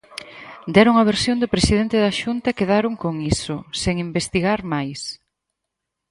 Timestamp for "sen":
3.81-3.95